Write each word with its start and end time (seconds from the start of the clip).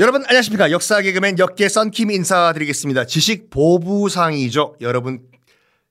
여러분 0.00 0.24
안녕하십니까 0.26 0.72
역사 0.72 1.00
개그맨 1.00 1.38
역개 1.38 1.68
썬킴 1.68 2.10
인사드리겠습니다. 2.10 3.06
지식 3.06 3.48
보부상이죠. 3.48 4.74
여러분 4.80 5.20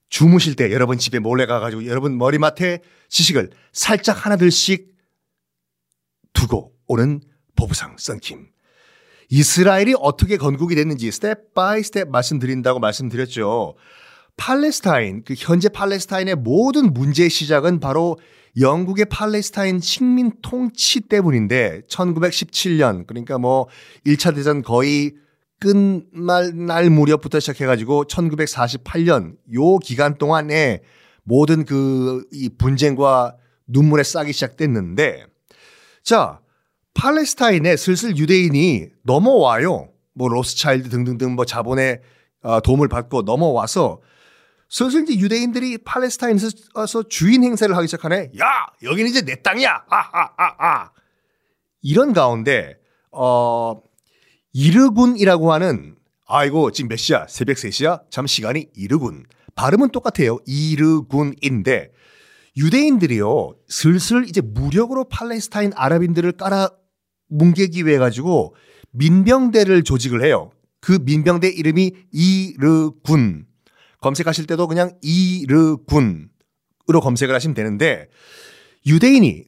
주무실 0.09 0.57
때 0.57 0.73
여러분 0.73 0.97
집에 0.97 1.19
몰래 1.19 1.45
가가지고 1.45 1.85
여러분 1.85 2.17
머리맡에 2.17 2.81
지식을 3.07 3.51
살짝 3.71 4.25
하나둘씩 4.25 4.91
두고 6.33 6.73
오는 6.87 7.21
보부상 7.55 7.95
썬킴. 7.97 8.49
이스라엘이 9.29 9.95
어떻게 9.97 10.35
건국이 10.35 10.75
됐는지 10.75 11.09
step 11.09 11.53
by 11.53 11.81
step 11.81 12.09
말씀드린다고 12.09 12.79
말씀드렸죠. 12.79 13.75
팔레스타인, 14.37 15.23
그 15.23 15.35
현재 15.37 15.69
팔레스타인의 15.69 16.35
모든 16.35 16.93
문제의 16.93 17.29
시작은 17.29 17.79
바로 17.79 18.17
영국의 18.59 19.05
팔레스타인 19.05 19.79
식민 19.79 20.31
통치 20.41 21.01
때문인데 21.01 21.81
1917년 21.89 23.07
그러니까 23.07 23.37
뭐 23.37 23.67
1차 24.05 24.35
대전 24.35 24.61
거의 24.61 25.13
끝날 25.59 26.51
날 26.53 26.89
무렵부터 26.89 27.39
시작해가지고 27.39 28.05
1948년 28.05 29.37
요 29.55 29.77
기간 29.79 30.17
동안에 30.17 30.81
모든 31.23 31.65
그 31.65 32.25
이 32.31 32.49
분쟁과 32.49 33.37
눈물의 33.67 34.03
싹이 34.05 34.33
시작됐는데 34.33 35.25
자 36.03 36.41
팔레스타인에 36.93 37.75
슬슬 37.75 38.17
유대인이 38.17 38.87
넘어와요. 39.03 39.89
뭐 40.13 40.27
로스차일드 40.29 40.89
등등등 40.89 41.35
뭐 41.35 41.45
자본의 41.45 42.01
어, 42.43 42.59
도움을 42.59 42.87
받고 42.87 43.23
넘어와서 43.23 43.99
슬슬 44.73 45.03
이제 45.03 45.19
유대인들이 45.19 45.77
팔레스타인에서 45.85 47.03
주인 47.07 47.43
행세를 47.43 47.77
하기 47.77 47.87
시작하네. 47.87 48.31
야, 48.39 48.65
여기는 48.81 49.07
이제 49.11 49.21
내 49.21 49.39
땅이야. 49.39 49.69
아, 49.87 49.97
아, 49.97 50.29
아, 50.35 50.55
아. 50.57 50.91
이런 51.83 52.11
가운데 52.11 52.79
어 53.11 53.79
이르군이라고 54.51 55.53
하는 55.53 55.95
아이고 56.25 56.71
지금 56.71 56.89
몇 56.89 56.95
시야? 56.95 57.27
새벽 57.29 57.57
3시야? 57.57 58.09
참 58.09 58.25
시간이 58.25 58.69
이르군. 58.75 59.25
발음은 59.53 59.89
똑같아요. 59.89 60.39
이르군인데 60.47 61.91
유대인들이요. 62.57 63.53
슬슬 63.67 64.27
이제 64.27 64.41
무력으로 64.41 65.03
팔레스타인 65.03 65.71
아랍인들을 65.75 66.31
깔아 66.31 66.71
뭉개기 67.29 67.85
위해 67.85 67.99
가지고 67.99 68.55
민병대를 68.89 69.83
조직을 69.83 70.25
해요. 70.25 70.49
그 70.81 70.97
민병대 70.99 71.49
이름이 71.49 71.91
이르군. 72.11 73.52
검색하실 74.03 74.45
때도 74.45 74.67
그냥 74.67 74.91
이르군으로 75.01 76.29
검색을 77.01 77.33
하시면 77.33 77.55
되는데 77.55 78.09
유대인이 78.85 79.45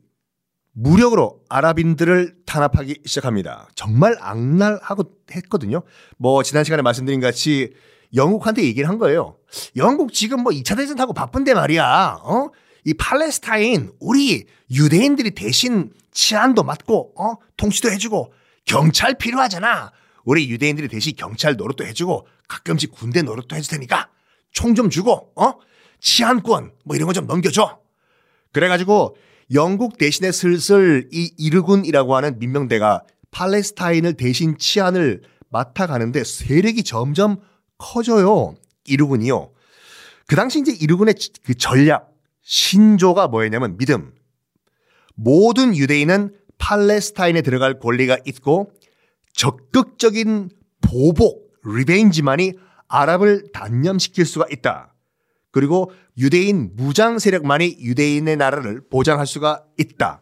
무력으로 0.72 1.42
아랍인들을 1.50 2.38
탄압하기 2.45 3.02
시작합니다. 3.06 3.67
정말 3.76 4.17
악랄하고 4.20 5.03
했거든요. 5.31 5.83
뭐 6.17 6.42
지난 6.44 6.64
시간에 6.64 6.81
말씀드린 6.81 7.22
같이 7.22 7.73
영국한테 8.14 8.64
얘기를 8.64 8.88
한 8.88 8.98
거예요. 8.98 9.38
영국 9.76 10.14
지금 10.14 10.42
뭐 10.42 10.52
2차 10.52 10.78
대전 10.78 11.00
하고 11.00 11.14
바쁜데 11.14 11.53
말이야. 11.53 12.20
어? 12.23 12.50
이 12.86 12.94
팔레스타인 12.94 13.92
우리 14.00 14.45
유대인들이 14.72 15.31
대신 15.31 15.92
치안도 16.11 16.64
맡고 16.64 17.14
어? 17.22 17.36
통치도 17.58 17.89
해주고 17.92 18.33
경찰 18.66 19.16
필요하잖아. 19.16 19.92
우리 20.23 20.50
유대인들이 20.50 20.88
대신 20.88 21.14
경찰 21.16 21.56
노릇도 21.56 21.86
해주고 21.86 22.28
가끔씩 22.48 22.92
군대 22.92 23.22
노릇도 23.22 23.56
해줄 23.56 23.78
테니까 23.78 24.09
총 24.56 24.73
좀 24.73 24.89
주고 24.89 25.31
어? 25.36 25.53
치안권 26.00 26.72
뭐 26.86 26.95
이런 26.95 27.08
거 27.08 27.14
좀 27.14 27.28
넘겨줘. 27.28 27.80
그래가지고 28.52 29.16
영국 29.53 29.98
대신에 29.98 30.31
슬슬 30.31 31.08
이 31.11 31.31
이르군이라고 31.38 32.16
하는 32.16 32.39
민병대가 32.39 33.03
팔레스타인을 33.31 34.14
대신 34.14 34.58
치안을 34.58 35.22
맡아가는데 35.50 36.23
세력이 36.23 36.83
점점 36.83 37.38
커져요. 37.77 38.55
이르군이요. 38.86 39.52
그 40.27 40.36
당시 40.36 40.60
이제 40.60 40.72
이르군의 40.72 41.16
그 41.43 41.54
전략, 41.55 42.11
신조가 42.42 43.27
뭐였냐면 43.27 43.77
믿음. 43.77 44.14
모든 45.16 45.76
유대인은 45.76 46.33
팔레스타인에 46.58 47.42
들어갈 47.42 47.80
권리가 47.80 48.17
있고 48.26 48.72
적극적인 49.33 50.49
보복, 50.82 51.52
리벤지만이 51.66 52.54
아랍을 52.88 53.52
단념시킬 53.54 54.26
수가 54.26 54.46
있다. 54.52 54.94
그리고 55.52 55.92
유대인 56.18 56.72
무장 56.76 57.18
세력만이 57.20 57.78
유대인의 57.80 58.38
나라를 58.38 58.82
보장할 58.90 59.26
수가 59.26 59.64
있다. 59.78 60.22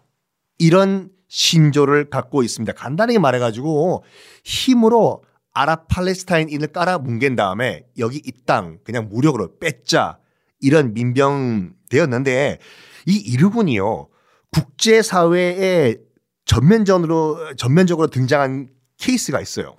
이런 0.59 1.09
신조를 1.27 2.09
갖고 2.09 2.43
있습니다. 2.43 2.73
간단하게 2.73 3.17
말해가지고 3.19 4.03
힘으로 4.43 5.23
아랍 5.51 5.87
팔레스타인인을 5.87 6.67
깔아 6.67 6.99
뭉갠 6.99 7.35
다음에 7.35 7.85
여기 7.97 8.17
이 8.23 8.31
땅 8.45 8.79
그냥 8.83 9.09
무력으로 9.09 9.57
뺏자 9.59 10.19
이런 10.59 10.93
민병 10.93 11.73
되었는데 11.89 12.59
이 13.07 13.15
이르군이요 13.15 14.09
국제 14.51 15.01
사회에 15.01 15.97
전면전으로 16.45 17.55
전면적으로 17.55 18.07
등장한 18.07 18.69
케이스가 18.97 19.41
있어요. 19.41 19.75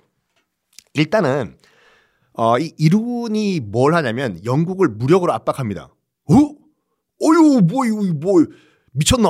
일단은 0.93 1.57
어, 2.37 2.59
이 2.59 2.73
이룬이 2.77 3.61
뭘 3.61 3.95
하냐면 3.95 4.39
영국을 4.43 4.89
무력으로 4.89 5.33
압박합니다. 5.33 5.89
어? 6.29 6.33
어유 7.23 7.61
뭐, 7.63 7.85
뭐, 8.15 8.45
미쳤나? 8.91 9.29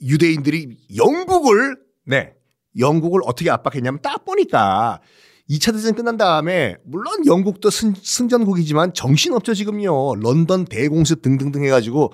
유대인들이 0.00 0.76
영국을, 0.96 1.76
네. 2.04 2.34
영국을 2.78 3.20
어떻게 3.24 3.50
압박했냐면 3.50 4.00
딱 4.02 4.24
보니까 4.24 5.00
2차 5.48 5.72
대전 5.72 5.94
끝난 5.94 6.16
다음에 6.16 6.76
물론 6.84 7.24
영국도 7.24 7.70
승, 7.70 7.94
승전국이지만 7.96 8.92
정신없죠 8.94 9.54
지금요. 9.54 10.16
런던 10.16 10.66
대공습 10.66 11.22
등등등 11.22 11.64
해가지고 11.64 12.12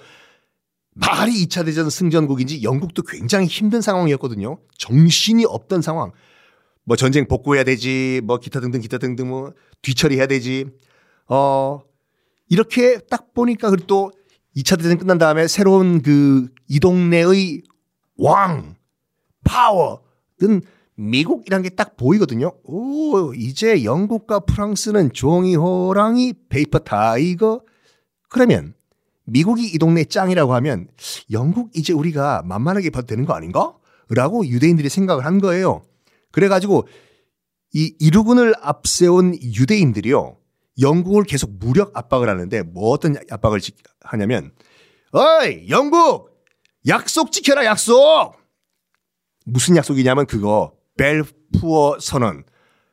말이 0.95 1.47
2차 1.47 1.65
대전 1.65 1.89
승전국인지 1.89 2.63
영국도 2.63 3.03
굉장히 3.03 3.47
힘든 3.47 3.81
상황이었거든요. 3.81 4.59
정신이 4.79 5.45
없던 5.47 5.83
상황. 5.83 6.13
뭐 6.85 6.97
전쟁 6.97 7.27
복구해야 7.29 7.65
되지, 7.65 8.21
뭐 8.25 8.39
기타 8.39 8.61
등등 8.61 8.81
기타 8.81 8.99
등등 8.99 9.29
뭐 9.29 9.53
뒤처리해야 9.83 10.27
되지. 10.27 10.67
어 11.29 11.81
이렇게 12.49 12.99
딱 13.11 13.33
보니까 13.35 13.71
그리고 13.71 13.87
또 13.87 14.13
2차 14.57 14.77
대전 14.77 14.99
끝난 14.99 15.19
다음에 15.19 15.47
새로운 15.49 16.03
그 16.03 16.49
이 16.69 16.81
동네의 16.81 17.63
왕 18.19 18.77
파워는 19.45 20.63
미국이란 20.97 21.63
게 21.63 21.71
딱 21.71 21.97
보이거든요. 21.97 22.53
오, 22.65 23.35
이제 23.35 23.85
영국과 23.85 24.41
프랑스는 24.41 25.13
종이 25.13 25.55
호랑이 25.57 26.33
paper 26.49 26.79
tiger 26.79 27.61
그러면 28.31 28.75
미국이 29.25 29.67
이 29.67 29.79
동네 29.79 30.05
짱이라고 30.05 30.55
하면 30.55 30.89
영국 31.31 31.71
이제 31.77 31.93
우리가 31.93 32.43
만만하게 32.47 32.91
봐도 32.91 33.07
되는 33.07 33.25
거 33.27 33.35
아닌가? 33.35 33.75
라고 34.09 34.47
유대인들이 34.47 34.89
생각을 34.89 35.25
한 35.27 35.39
거예요. 35.39 35.83
그래가지고 36.33 36.89
이 37.75 37.95
이루군을 38.01 38.55
앞세운 38.61 39.35
유대인들이요. 39.43 40.37
영국을 40.81 41.25
계속 41.25 41.59
무력 41.59 41.97
압박을 41.97 42.29
하는데 42.29 42.63
뭐 42.63 42.91
어떤 42.91 43.17
압박을 43.31 43.61
하냐면 44.03 44.53
어이 45.13 45.69
영국! 45.69 46.31
약속 46.87 47.31
지켜라 47.31 47.65
약속! 47.65 48.35
무슨 49.45 49.77
약속이냐면 49.77 50.27
그거 50.27 50.73
벨푸어 50.97 51.99
선언. 52.01 52.45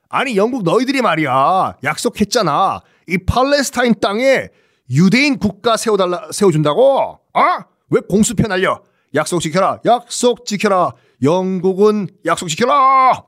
아니 0.10 0.36
영국 0.36 0.64
너희들이 0.64 1.02
말이야 1.02 1.78
약속했잖아. 1.84 2.82
이 3.08 3.18
팔레스타인 3.20 3.96
땅에 4.00 4.50
유대인 4.90 5.38
국가 5.38 5.78
세워달라 5.78 6.32
세워준다고? 6.32 7.20
어? 7.34 7.42
왜 7.90 8.02
공수표 8.10 8.48
날려? 8.48 8.82
약속 9.16 9.40
지켜라 9.40 9.80
약속 9.86 10.46
지켜라. 10.46 10.92
영국은 11.22 12.08
약속 12.26 12.48
지켜라 12.48 13.24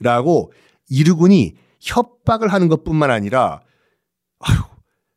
라고 0.00 0.52
이르군이 0.88 1.54
협박을 1.80 2.48
하는 2.48 2.68
것 2.68 2.84
뿐만 2.84 3.10
아니라 3.10 3.60
아휴, 4.40 4.62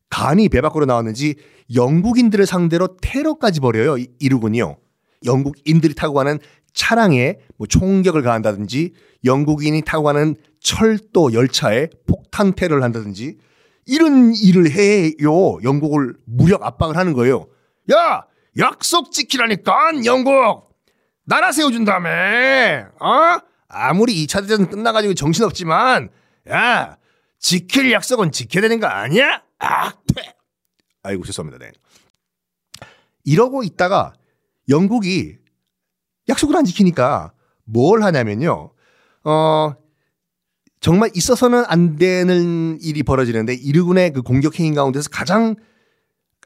간이 0.09 0.49
배 0.49 0.61
밖으로 0.61 0.85
나왔는지 0.85 1.35
영국인들을 1.73 2.45
상대로 2.45 2.97
테러까지 3.01 3.59
벌여요. 3.59 4.03
이르군이요. 4.19 4.77
영국인들이 5.25 5.93
타고 5.93 6.13
가는 6.15 6.39
차량에 6.73 7.37
뭐 7.57 7.67
총격을 7.67 8.21
가한다든지 8.21 8.93
영국인이 9.23 9.81
타고 9.83 10.03
가는 10.03 10.35
철도 10.59 11.33
열차에 11.33 11.89
폭탄 12.07 12.53
테러를 12.53 12.83
한다든지 12.83 13.37
이런 13.85 14.33
일을 14.35 14.71
해요. 14.71 15.57
영국을 15.63 16.15
무력 16.25 16.63
압박을 16.63 16.97
하는 16.97 17.13
거예요. 17.13 17.47
야, 17.93 18.25
약속 18.57 19.11
지키라니까 19.11 20.05
영국 20.05 20.69
나라 21.25 21.51
세워준다며. 21.51 22.09
어? 22.99 23.39
아무리 23.71 24.25
2차 24.25 24.41
대전 24.41 24.69
끝나가지고 24.69 25.13
정신없지만, 25.13 26.09
야, 26.49 26.97
지킬 27.39 27.91
약속은 27.91 28.31
지켜야 28.31 28.61
되는 28.61 28.79
거 28.79 28.87
아니야? 28.87 29.41
아, 29.59 29.91
퇴! 30.13 30.35
아이고, 31.03 31.23
죄송합니다. 31.23 31.65
네. 31.65 31.71
이러고 33.23 33.63
있다가 33.63 34.13
영국이 34.69 35.37
약속을 36.29 36.55
안 36.55 36.65
지키니까 36.65 37.33
뭘 37.65 38.03
하냐면요. 38.03 38.71
어, 39.23 39.73
정말 40.79 41.11
있어서는 41.13 41.63
안 41.67 41.95
되는 41.97 42.79
일이 42.81 43.03
벌어지는데 43.03 43.53
이르군의 43.53 44.13
그 44.13 44.21
공격 44.21 44.59
행위 44.59 44.73
가운데서 44.73 45.09
가장 45.09 45.55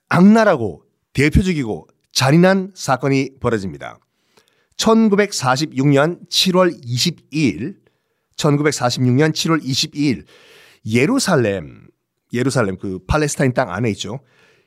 악랄하고 0.10 0.84
대표적이고 1.14 1.88
잔인한 2.12 2.72
사건이 2.76 3.40
벌어집니다. 3.40 4.00
1946년 4.78 6.28
7월 6.30 6.84
22일 6.84 7.78
1946년 8.36 9.32
7월 9.32 9.64
22일 9.64 10.26
예루살렘 10.86 11.88
예루살렘 12.34 12.78
그 12.78 13.00
팔레스타인 13.08 13.54
땅 13.54 13.72
안에 13.72 13.90
있죠. 13.92 14.20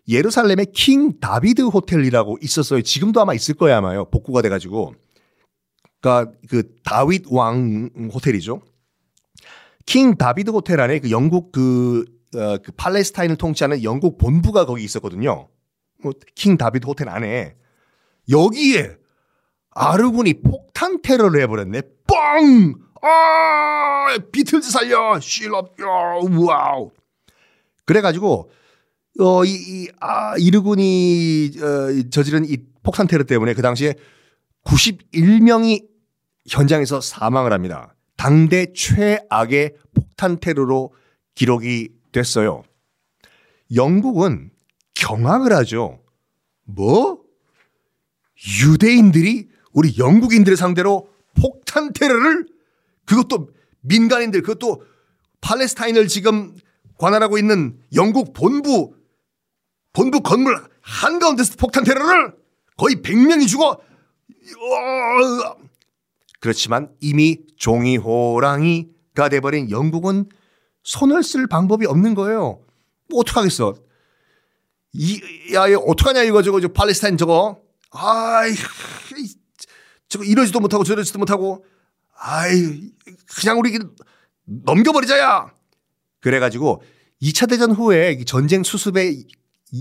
예루살렘에 0.08 0.64
킹 0.72 1.20
다비드 1.20 1.62
호텔이라고 1.62 2.38
있었어요. 2.40 2.80
지금도 2.82 3.20
아마 3.20 3.34
있을 3.34 3.54
거야 3.54 3.78
아마요. 3.78 4.06
복구가 4.06 4.40
돼 4.40 4.48
가지고. 4.48 4.94
그러니까 6.00 6.32
그 6.48 6.76
다윗 6.82 7.24
왕 7.28 7.90
호텔이죠. 8.12 8.62
킹 9.84 10.16
다비드 10.16 10.50
호텔 10.50 10.80
안에 10.80 11.00
그 11.00 11.10
영국 11.10 11.52
그, 11.52 12.04
어, 12.34 12.58
그 12.58 12.72
팔레스타인을 12.72 13.36
통치하는 13.36 13.82
영국 13.82 14.18
본부가 14.18 14.64
거기 14.64 14.84
있었거든요. 14.84 15.48
뭐, 16.02 16.12
킹 16.34 16.56
다비드 16.56 16.86
호텔 16.86 17.08
안에 17.08 17.56
여기에 18.30 18.97
이르군이 19.78 20.34
폭탄 20.42 21.00
테러를 21.02 21.40
해버렸네. 21.42 21.82
뻥! 22.06 22.74
아, 23.00 24.18
비틀즈 24.32 24.68
살려! 24.70 25.20
실업, 25.20 25.80
야, 25.80 25.86
와우. 25.86 26.90
그래가지고 27.84 28.50
어, 29.20 29.44
이, 29.44 29.50
이, 29.50 29.88
아, 30.00 30.36
이르군이 30.36 31.52
어, 31.60 32.10
저지른 32.10 32.44
이 32.44 32.56
폭탄 32.82 33.06
테러 33.06 33.24
때문에 33.24 33.54
그 33.54 33.62
당시에 33.62 33.94
91명이 34.64 35.86
현장에서 36.48 37.00
사망을 37.00 37.52
합니다. 37.52 37.94
당대 38.16 38.72
최악의 38.72 39.74
폭탄 39.94 40.38
테러로 40.40 40.92
기록이 41.34 41.90
됐어요. 42.10 42.64
영국은 43.74 44.50
경악을 44.94 45.52
하죠. 45.52 46.00
뭐? 46.64 47.22
유대인들이 48.62 49.48
우리 49.72 49.96
영국인들을 49.98 50.56
상대로 50.56 51.08
폭탄 51.40 51.92
테러를 51.92 52.46
그것도 53.04 53.50
민간인들 53.80 54.42
그것도 54.42 54.82
팔레스타인을 55.40 56.08
지금 56.08 56.56
관할하고 56.98 57.38
있는 57.38 57.78
영국 57.94 58.32
본부 58.32 58.94
본부 59.92 60.20
건물 60.20 60.62
한가운데서 60.80 61.56
폭탄 61.56 61.84
테러를 61.84 62.34
거의 62.76 62.96
100명이 62.96 63.48
죽어 63.48 63.78
그렇지만 66.40 66.90
이미 67.00 67.38
종이 67.56 67.96
호랑이가 67.96 69.28
돼버린 69.30 69.70
영국은 69.70 70.28
손을 70.82 71.22
쓸 71.22 71.46
방법이 71.46 71.86
없는 71.86 72.14
거예요. 72.14 72.60
뭐 73.10 73.20
어떡하겠어. 73.20 73.74
이, 74.94 75.20
야, 75.52 75.66
이거 75.68 75.80
어떡하냐, 75.80 76.22
이거, 76.22 76.42
저거, 76.42 76.60
저 76.60 76.68
팔레스타인 76.68 77.16
저거. 77.18 77.60
아이, 77.90 78.54
저거 80.08 80.24
이러지도 80.24 80.60
못하고 80.60 80.84
저러지도 80.84 81.18
못하고. 81.18 81.64
아이, 82.20 82.90
그냥 83.40 83.58
우리 83.58 83.78
넘겨버리자야. 84.44 85.52
그래가지고 86.20 86.82
2차 87.22 87.48
대전 87.48 87.70
후에 87.72 88.24
전쟁 88.24 88.62
수습에 88.62 89.22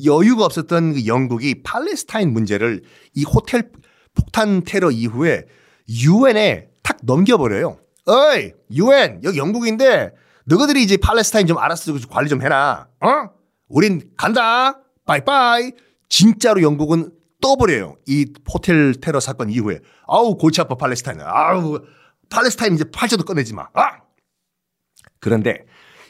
여유가 0.05 0.45
없었던 0.45 0.93
그 0.93 1.05
영국이 1.07 1.63
팔레스타인 1.63 2.31
문제를 2.33 2.83
이 3.13 3.23
호텔 3.23 3.71
폭탄 4.13 4.63
테러 4.63 4.91
이후에 4.91 5.45
유엔에 5.89 6.69
탁 6.83 6.97
넘겨버려요. 7.03 7.79
어이, 8.05 8.53
유엔, 8.71 9.21
여기 9.23 9.37
영국인데 9.37 10.11
너희들이 10.45 10.83
이제 10.83 10.97
팔레스타인 10.97 11.47
좀 11.47 11.57
알아서 11.57 11.93
관리 12.09 12.29
좀 12.29 12.41
해라. 12.41 12.87
어? 13.01 13.29
우린 13.67 14.11
간다. 14.15 14.79
빠이빠이. 15.05 15.71
진짜로 16.09 16.61
영국은 16.61 17.11
떠버려요. 17.41 17.97
이 18.07 18.25
호텔 18.51 18.93
테러 18.95 19.19
사건 19.19 19.49
이후에. 19.49 19.79
아우, 20.07 20.37
골치 20.37 20.61
아파 20.61 20.75
팔레스타인. 20.75 21.19
아우, 21.21 21.79
팔레스타인 22.29 22.73
이제 22.75 22.83
팔자도 22.91 23.23
꺼내지 23.23 23.53
마. 23.53 23.67
아! 23.73 24.01
그런데 25.19 25.65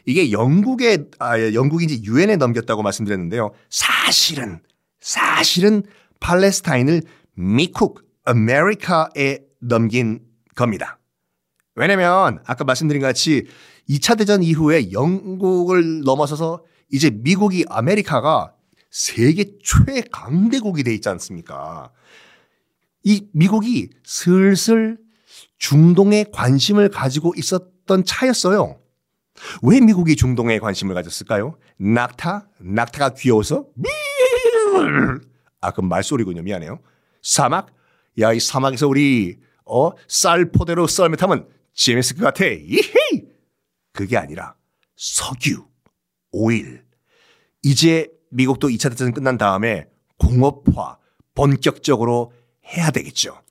이게 0.06 0.32
영국에 0.32 1.10
아, 1.20 1.38
예, 1.40 1.54
영국인지 1.54 2.02
유엔에 2.04 2.38
넘겼다고 2.38 2.82
말씀드렸는데요. 2.82 3.52
사실은 3.70 4.62
사실은 5.00 5.84
팔레스타인을 6.20 7.02
미국 7.36 8.04
아메리카에 8.24 9.40
넘긴 9.62 10.22
겁니다. 10.56 11.00
왜냐면 11.76 12.40
아까 12.46 12.64
말씀드린 12.64 13.02
것 13.02 13.08
같이 13.08 13.48
2차 13.90 14.18
대전 14.18 14.42
이후에 14.42 14.92
영국을 14.92 16.02
넘어서서 16.04 16.64
이제 16.92 17.10
미국이 17.12 17.66
아메리카가 17.70 18.54
세계 18.98 19.46
최강대국이 19.64 20.82
돼 20.82 20.92
있지 20.96 21.08
않습니까? 21.10 21.92
이 23.04 23.28
미국이 23.32 23.92
슬슬 24.04 24.98
중동에 25.60 26.26
관심을 26.34 26.90
가지고 26.90 27.34
있었던 27.38 28.06
차였어요. 28.06 28.80
왜 29.62 29.82
미국이 29.82 30.16
중동에 30.16 30.58
관심을 30.58 30.96
가졌을까요? 30.96 31.60
낙타? 31.78 32.48
낙타가 32.58 33.14
귀여워서? 33.14 33.68
아, 35.62 35.72
그럼 35.72 35.90
말소리군요. 35.90 36.42
미안해요. 36.42 36.80
사막? 37.22 37.68
야, 38.20 38.34
이 38.34 38.40
사막에서 38.40 38.88
우리, 38.88 39.38
어, 39.64 39.92
쌀 40.08 40.52
포대로 40.52 40.88
썰매 40.88 41.18
타면 41.18 41.48
재밌을 41.76 42.18
것 42.18 42.24
같아. 42.24 42.46
이헤이! 42.46 43.28
그게 43.94 44.18
아니라 44.18 44.56
석유, 44.96 45.68
오일. 46.32 46.84
이제 47.62 48.17
미국도 48.30 48.70
2차 48.70 48.90
대전 48.90 49.14
끝난 49.14 49.38
다음에 49.38 49.88
공업화 50.18 50.98
본격적으로 51.36 52.32
해야 52.66 52.92
되겠죠. 52.92 53.42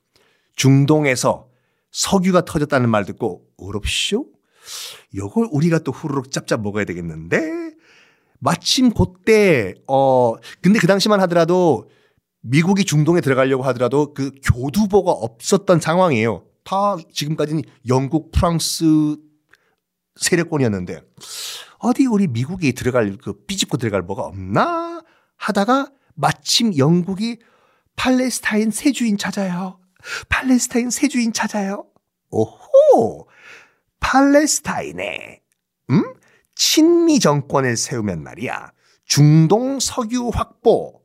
중동에서 0.57 1.49
석유가 1.93 2.45
터졌다는 2.45 2.89
말 2.89 3.05
듣고 3.05 3.47
어렵쇼? 3.57 4.27
요걸 5.15 5.49
우리가 5.53 5.79
또 5.79 5.93
후루룩 5.93 6.31
짭짭 6.31 6.63
먹어야 6.63 6.85
되겠는데 6.85 7.71
마침 8.39 8.93
그때 8.93 9.75
어 9.87 10.35
근데 10.61 10.79
그 10.79 10.87
당시만 10.87 11.21
하더라도 11.21 11.89
미국이 12.41 12.85
중동에 12.85 13.21
들어가려고 13.21 13.63
하더라도 13.65 14.13
그 14.13 14.31
교두보가 14.45 15.11
없었던 15.11 15.81
상황이에요. 15.81 16.45
다 16.65 16.97
지금까지는 17.13 17.63
영국, 17.89 18.33
프랑스 18.33 19.17
세력권이었는데 20.17 21.03
어디 21.79 22.07
우리 22.07 22.27
미국이 22.27 22.73
들어갈 22.73 23.17
그 23.17 23.45
삐집고 23.47 23.77
들어갈 23.77 24.03
뭐가 24.03 24.23
없나 24.23 25.03
하다가 25.37 25.91
마침 26.15 26.77
영국이 26.77 27.39
팔레스타인 27.97 28.71
세주인 28.71 29.19
찾아요. 29.19 29.79
팔레스타인 30.29 30.91
세주인 30.91 31.33
찾아요. 31.33 31.87
오호 32.31 33.29
팔레스타인에 34.01 35.43
음? 35.91 36.15
친미 36.55 37.21
정권을 37.21 37.77
세우면 37.77 38.23
말이야. 38.23 38.73
중동 39.05 39.79
석유 39.79 40.31
확보 40.33 41.03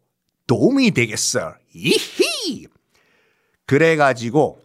도움이 0.48 0.92
되겠어. 0.92 1.56
이히. 1.74 2.68
그래가지고 3.66 4.61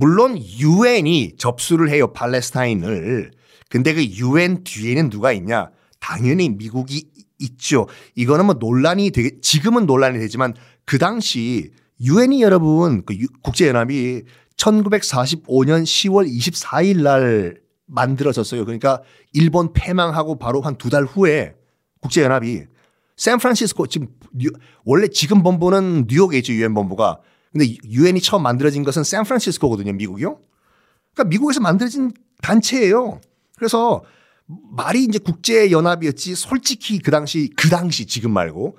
물론 0.00 0.38
유엔이 0.38 1.34
접수를 1.36 1.90
해요 1.90 2.10
팔레스타인을. 2.14 3.32
근데 3.68 3.92
그 3.92 4.02
유엔 4.02 4.64
뒤에는 4.64 5.10
누가 5.10 5.30
있냐? 5.32 5.68
당연히 6.00 6.48
미국이 6.48 7.04
있죠. 7.38 7.86
이거는 8.14 8.46
뭐 8.46 8.54
논란이 8.58 9.10
되게 9.10 9.32
지금은 9.42 9.84
논란이 9.84 10.18
되지만 10.18 10.54
그 10.86 10.96
당시 10.96 11.70
유엔이 12.00 12.40
여러분 12.40 13.04
그 13.04 13.14
국제연합이 13.42 14.22
1945년 14.56 15.82
10월 15.84 16.26
24일 16.26 17.02
날 17.02 17.60
만들어졌어요. 17.84 18.64
그러니까 18.64 19.02
일본 19.34 19.74
패망하고 19.74 20.38
바로 20.38 20.62
한 20.62 20.76
두 20.78 20.88
달 20.88 21.04
후에 21.04 21.54
국제연합이 22.00 22.62
샌프란시스코 23.18 23.86
지금 23.88 24.06
원래 24.84 25.08
지금 25.08 25.42
본부는 25.42 26.06
뉴욕에 26.08 26.38
있죠 26.38 26.54
유엔 26.54 26.72
본부가 26.72 27.18
근데 27.52 27.76
유엔이 27.84 28.20
처음 28.20 28.42
만들어진 28.42 28.84
것은 28.84 29.02
샌프란시스코거든요 29.02 29.92
미국이요. 29.92 30.38
그러니까 31.14 31.28
미국에서 31.28 31.60
만들어진 31.60 32.12
단체예요. 32.42 33.20
그래서 33.56 34.04
말이 34.46 35.04
이제 35.04 35.18
국제 35.18 35.70
연합이었지 35.70 36.34
솔직히 36.34 36.98
그 36.98 37.10
당시 37.10 37.50
그 37.56 37.68
당시 37.68 38.06
지금 38.06 38.32
말고 38.32 38.78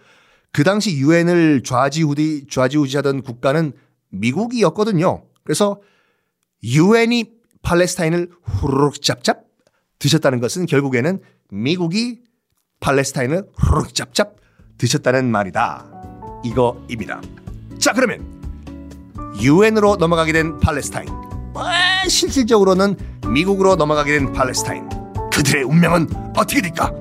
그 0.51 0.63
당시 0.63 0.97
유엔을 0.97 1.63
좌지우지 1.63 2.47
좌지우지하던 2.49 3.21
국가는 3.21 3.71
미국이었거든요. 4.09 5.23
그래서 5.43 5.81
유엔이 6.63 7.31
팔레스타인을 7.61 8.29
후루룩 8.43 9.01
짭짭 9.01 9.45
드셨다는 9.99 10.39
것은 10.39 10.65
결국에는 10.65 11.21
미국이 11.51 12.21
팔레스타인을 12.79 13.49
후루룩 13.55 13.93
짭짭 13.93 14.35
드셨다는 14.77 15.31
말이다. 15.31 16.41
이거입니다. 16.43 17.21
자, 17.77 17.93
그러면 17.93 18.40
유엔으로 19.39 19.97
넘어가게 19.97 20.33
된 20.33 20.59
팔레스타인. 20.59 21.07
실질적으로는 22.07 22.95
미국으로 23.27 23.75
넘어가게 23.75 24.17
된 24.17 24.33
팔레스타인. 24.33 24.87
그들의 25.31 25.63
운명은 25.63 26.07
어떻게 26.35 26.61
될까? 26.61 26.91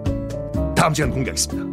다음 0.77 0.95
시간 0.95 1.11
공개하겠습니다. 1.11 1.70